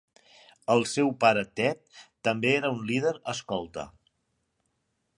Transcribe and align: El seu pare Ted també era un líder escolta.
El 0.75 0.85
seu 0.91 1.11
pare 1.25 1.43
Ted 1.61 2.01
també 2.29 2.51
era 2.57 2.75
un 2.79 2.83
líder 2.93 3.15
escolta. 3.35 3.89